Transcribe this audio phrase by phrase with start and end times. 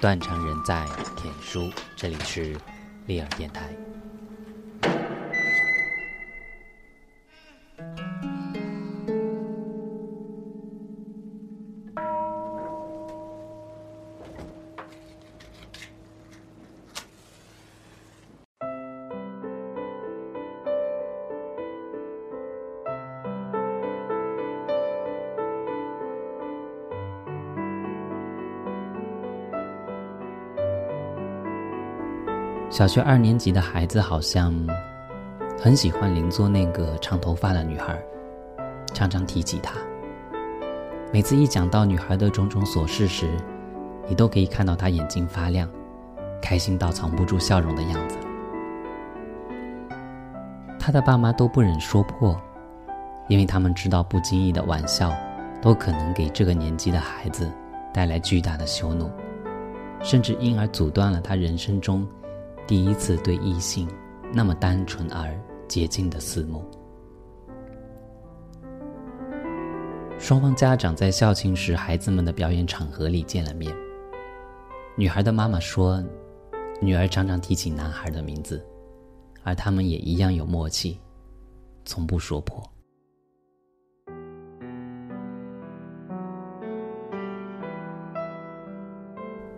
[0.00, 2.56] 断肠人在天书，这里是
[3.06, 3.68] 利尔电台。
[32.80, 34.54] 小学二年级的孩子好像
[35.58, 37.94] 很喜欢邻座那个长头发的女孩，
[38.94, 39.74] 常常提起她。
[41.12, 43.36] 每次一讲到女孩的种种琐事时，
[44.08, 45.68] 你都可以看到她眼睛发亮，
[46.40, 48.16] 开心到藏不住笑容的样子。
[50.78, 52.34] 她的爸妈都不忍说破，
[53.28, 55.12] 因为他们知道不经意的玩笑
[55.60, 57.52] 都可能给这个年纪的孩子
[57.92, 59.10] 带来巨大的羞怒，
[60.02, 62.08] 甚至因而阻断了他人生中。
[62.70, 63.88] 第一次对异性
[64.32, 66.64] 那么单纯而洁净的四目。
[70.20, 73.76] 双方家长在校庆时孩子们的表演场合里见了面。
[74.94, 76.00] 女孩的妈妈说，
[76.80, 78.64] 女儿常常提起男孩的名字，
[79.42, 81.00] 而他们也一样有默契，
[81.84, 82.62] 从不说破。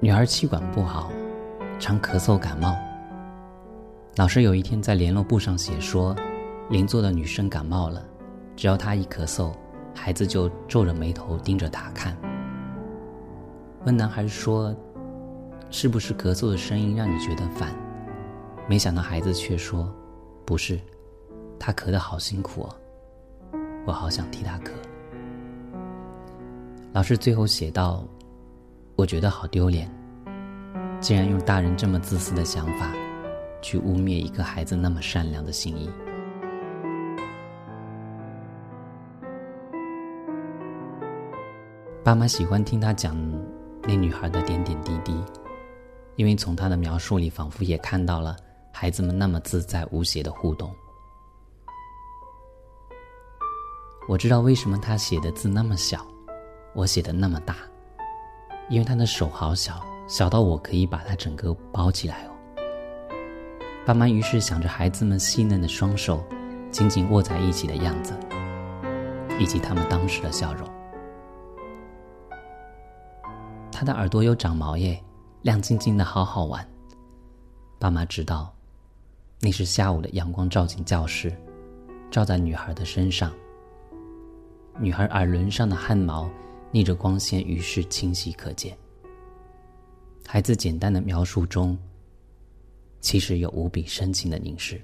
[0.01, 1.13] 女儿气管不好，
[1.79, 2.75] 常咳嗽感冒。
[4.17, 6.15] 老师有一天在联络簿上写说，
[6.69, 8.05] 邻座的女生感冒了，
[8.55, 9.51] 只要她一咳嗽，
[9.95, 12.15] 孩子就皱着眉头盯着她看。
[13.87, 14.77] 问男孩说
[15.71, 17.75] ：“是不是咳嗽的声音让你觉得烦？”
[18.69, 19.91] 没想到孩子却说
[20.45, 20.79] ：“不是，
[21.59, 22.77] 他咳得好辛苦哦，
[23.87, 24.73] 我好想替他咳。”
[26.93, 28.05] 老师最后写道
[28.95, 29.91] ：“我觉得好丢脸，
[31.01, 32.93] 竟然用大人这么自私的想法。”
[33.63, 35.89] 去污蔑一个孩子那么善良的心意。
[42.05, 43.17] 爸妈喜欢听他讲
[43.85, 45.17] 那女孩的点点滴滴，
[46.17, 48.37] 因为从他的描述里，仿佛也看到了
[48.73, 50.69] 孩子们那么自在无邪的互动。
[54.09, 56.05] 我知道为什么他写的字那么小，
[56.75, 57.55] 我写的那么大，
[58.69, 62.32] 因为他的手好小，小到我可以把他整个包起来。
[63.85, 66.23] 爸妈于是想着孩子们细嫩的双手，
[66.71, 68.17] 紧紧握在一起的样子，
[69.41, 70.69] 以及他们当时的笑容。
[73.73, 75.03] 他的耳朵有长毛耶，
[75.43, 76.65] 亮晶晶的，好好玩。
[77.81, 78.55] 爸妈知道，
[79.41, 81.37] 那是下午的阳光照进教室，
[82.09, 83.33] 照在女孩的身上。
[84.79, 86.31] 女孩耳轮上的汗毛
[86.71, 88.79] 逆着光线，于是清晰可见。
[90.25, 91.77] 孩子简单的描述中。
[93.03, 94.81] 其实有无比深情的凝视。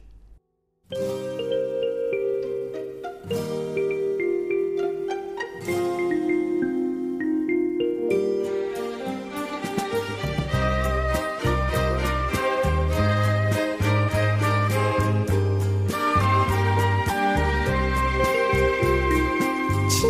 [19.90, 20.06] 池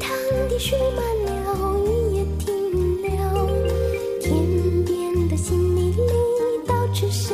[0.00, 0.10] 塘
[0.48, 3.08] 的水满了，雨也停了，
[4.20, 4.30] 天
[4.84, 6.12] 边的新泥里
[6.66, 7.31] 到处是。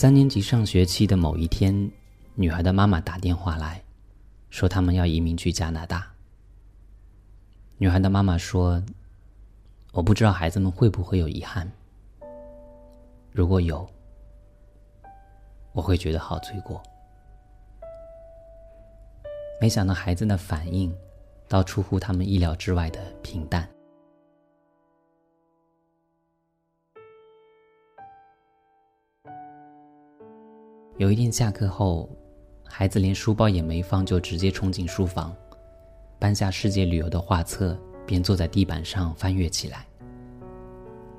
[0.00, 1.90] 三年级上学期的某一天，
[2.36, 3.82] 女孩的妈妈打电话来，
[4.48, 6.08] 说他们要移民去加拿大。
[7.78, 8.80] 女孩的妈妈说
[9.90, 11.68] ：“我不知道孩子们会不会有遗憾，
[13.32, 13.84] 如果有，
[15.72, 16.80] 我会觉得好罪过。”
[19.60, 20.96] 没想到孩子的反应，
[21.48, 23.68] 倒出乎他们意料之外的平淡。
[30.98, 32.08] 有一天下课后，
[32.64, 35.32] 孩子连书包也没放，就直接冲进书房，
[36.18, 39.86] 搬下世界旅游的画册，便坐在地板上翻阅起来。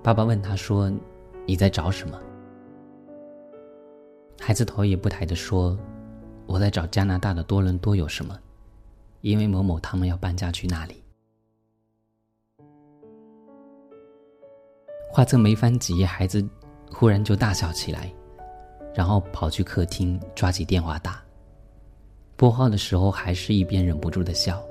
[0.04, 0.92] 爸爸问他说
[1.48, 2.20] ：“你在找什么？”
[4.38, 5.80] 孩子头也不抬的说
[6.46, 8.38] ：“我在找加拿大的多伦多有什么，
[9.22, 11.02] 因为某某他们要搬家去那里。”
[15.10, 16.46] 画册没翻几页，孩子
[16.92, 18.14] 忽然就大笑起来。
[19.00, 21.22] 然后跑去客厅，抓起电话打。
[22.36, 24.62] 拨号的时候，还是一边忍不住的笑。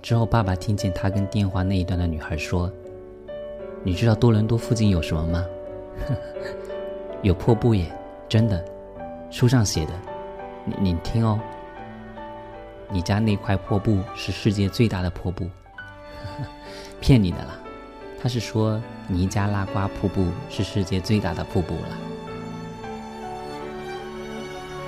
[0.00, 2.70] 之后，爸爸听见他跟电话那一端的女孩说
[3.82, 5.44] ：“你知道多伦多附近有什么吗？
[7.22, 7.92] 有破布耶，
[8.28, 8.64] 真的，
[9.28, 9.92] 书上写的。
[10.64, 11.36] 你你听哦，
[12.92, 15.50] 你家那块破布是世界最大的破布，
[17.02, 17.58] 骗你的啦。
[18.22, 21.98] 他是说尼加拉瓜瀑布是世界最大的瀑布了。”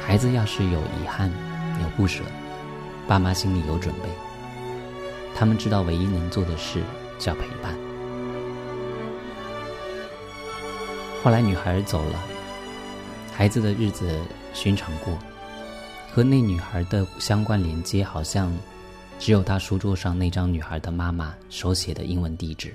[0.05, 1.31] 孩子要是有遗憾、
[1.81, 2.23] 有不舍，
[3.07, 4.09] 爸妈心里有准备。
[5.35, 6.83] 他们知道唯一能做的事
[7.19, 7.75] 叫陪伴。
[11.23, 12.19] 后来女孩走了，
[13.33, 14.21] 孩子的日子
[14.53, 15.17] 寻常过，
[16.13, 18.53] 和那女孩的相关连接好像
[19.19, 22.75] 只有他书桌上那张女孩的妈妈手写的英文地址。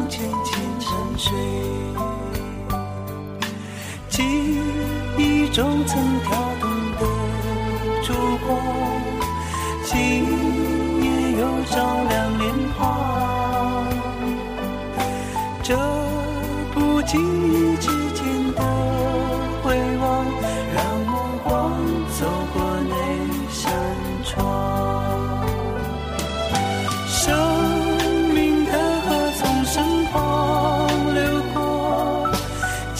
[0.00, 0.88] 光渐渐沉
[1.18, 1.30] 睡，
[4.08, 4.22] 记
[5.18, 6.69] 忆中曾跳动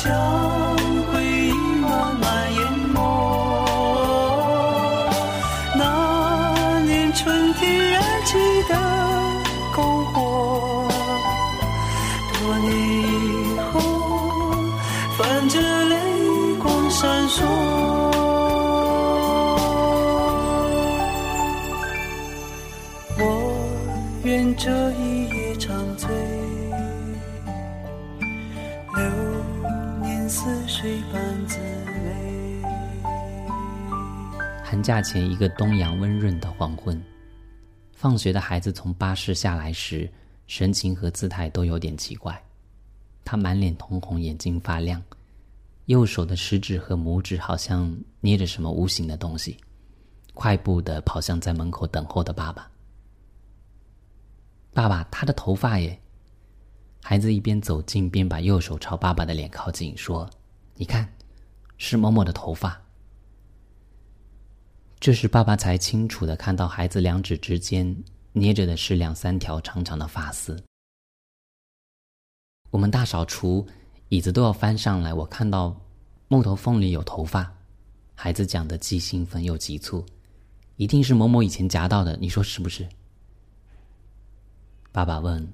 [0.02, 0.59] 篝
[34.70, 37.02] 寒假前一个东阳温润的黄昏，
[37.92, 40.08] 放学的孩子从巴士下来时，
[40.46, 42.40] 神情和姿态都有点奇怪。
[43.24, 45.02] 他满脸通红，眼睛发亮，
[45.86, 49.56] 右手的食指和拇指好像捏着什么无形的东西，
[50.34, 52.70] 快步的跑向在门口等候的爸爸。
[54.72, 56.00] 爸爸，他的头发耶！
[57.02, 60.30] 孩子一边走近，边把右手朝爸爸的脸靠近，说
[60.78, 61.12] ：“你看，
[61.76, 62.80] 是某某的头发。”
[65.00, 70.62] 这时，爸爸才清楚的看到孩子两指之间捏着的是两三条长长的发丝。
[72.70, 73.66] 我们大扫除，
[74.10, 75.74] 椅子都要翻上来，我看到
[76.28, 77.50] 木头缝里有头发。
[78.14, 80.04] 孩子讲的既兴奋又急促，
[80.76, 82.86] 一定是某某以前夹到的，你说是不是？
[84.92, 85.50] 爸爸问：“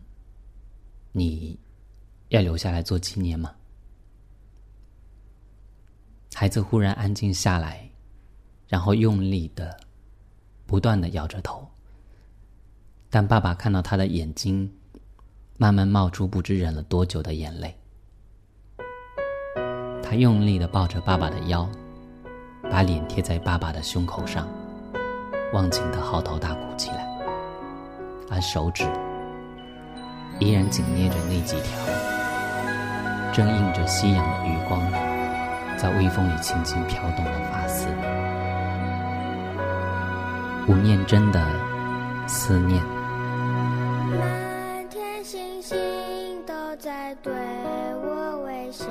[1.13, 1.57] 你
[2.31, 3.55] 要留下来做纪念吗？”
[6.35, 7.89] 孩子忽然安静下来，
[8.69, 9.77] 然后用力的、
[10.67, 11.67] 不断的摇着头。
[13.09, 14.71] 但爸爸看到他的眼睛，
[15.57, 17.75] 慢慢冒出不知忍了多久的眼泪。
[20.03, 21.69] 他用力的抱着爸爸的腰，
[22.71, 24.49] 把脸贴在爸爸的胸口上，
[25.53, 27.09] 忘情的嚎啕大哭起来，
[28.31, 28.85] 而手指。
[30.39, 34.81] 依然紧捏着那几条，正映着夕阳的余光，
[35.79, 37.87] 在微风里轻轻飘动的发丝。
[40.69, 41.41] 吴念真的
[42.27, 42.83] 思念。
[44.19, 45.77] 满天星星
[46.45, 47.33] 都在对
[48.03, 48.87] 我微笑，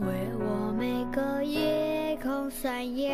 [0.00, 0.06] 为
[0.40, 3.12] 我每个夜空闪耀，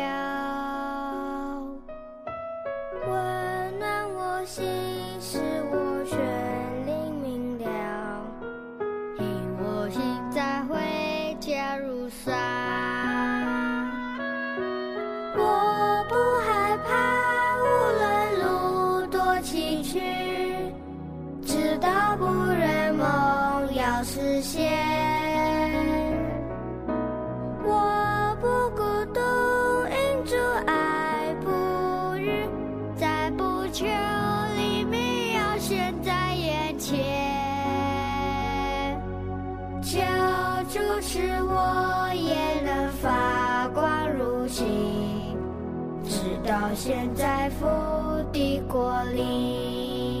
[24.03, 24.71] 实现。
[27.63, 28.81] 我不孤
[29.13, 29.19] 独，
[29.89, 32.49] 因主爱不渝，
[32.95, 33.85] 在不求
[34.57, 36.99] 黎明要现在眼前。
[39.81, 39.99] 求
[40.69, 44.65] 主使我也能发光如星，
[46.03, 47.67] 直到现在伏
[48.31, 50.20] 地国里。